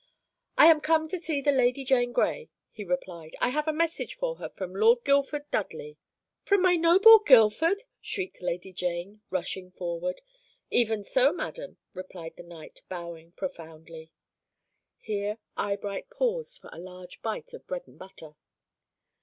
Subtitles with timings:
[0.57, 4.15] "'I am come to see the Lady Jane Grey,' he replied; 'I have a message
[4.15, 5.99] for her from Lord Guildford Dudley.'
[6.41, 10.19] "'From my noble Guildford,' shrieked Lady Jane, rushing forward.
[10.71, 14.11] "'Even so, madam,' replied the knight, bowing profoundly."
[14.97, 18.33] Here Eyebright paused for a large bite of bread and butter.